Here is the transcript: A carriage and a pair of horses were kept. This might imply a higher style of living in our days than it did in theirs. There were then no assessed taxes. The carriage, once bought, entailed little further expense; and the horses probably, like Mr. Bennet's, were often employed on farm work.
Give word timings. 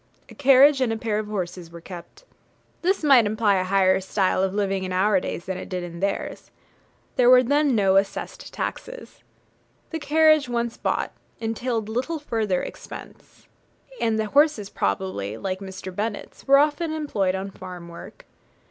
A 0.29 0.33
carriage 0.33 0.81
and 0.81 0.91
a 0.91 0.97
pair 0.97 1.19
of 1.19 1.27
horses 1.27 1.69
were 1.69 1.79
kept. 1.79 2.25
This 2.81 3.03
might 3.03 3.27
imply 3.27 3.57
a 3.57 3.63
higher 3.63 4.01
style 4.01 4.41
of 4.41 4.51
living 4.51 4.83
in 4.83 4.91
our 4.91 5.19
days 5.19 5.45
than 5.45 5.59
it 5.59 5.69
did 5.69 5.83
in 5.83 5.99
theirs. 5.99 6.49
There 7.17 7.29
were 7.29 7.43
then 7.43 7.75
no 7.75 7.97
assessed 7.97 8.51
taxes. 8.51 9.21
The 9.91 9.99
carriage, 9.99 10.49
once 10.49 10.75
bought, 10.75 11.11
entailed 11.39 11.87
little 11.87 12.17
further 12.17 12.63
expense; 12.63 13.47
and 14.01 14.17
the 14.17 14.25
horses 14.25 14.71
probably, 14.71 15.37
like 15.37 15.59
Mr. 15.59 15.95
Bennet's, 15.95 16.47
were 16.47 16.57
often 16.57 16.91
employed 16.91 17.35
on 17.35 17.51
farm 17.51 17.87
work. 17.87 18.25